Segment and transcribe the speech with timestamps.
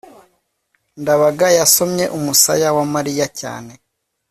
[1.01, 3.73] ndabaga yasomye umusaya wa mariya cyane